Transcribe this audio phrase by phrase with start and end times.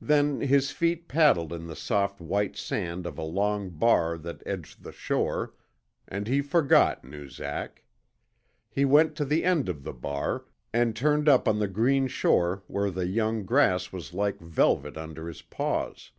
[0.00, 4.82] Then his feet paddled in the soft white sand of a long bar that edged
[4.82, 5.54] the shore,
[6.08, 7.84] and he forgot Noozak.
[8.68, 12.64] He went to the end of the bar, and turned up on the green shore
[12.66, 16.10] where the young grass was like velvet under his paws.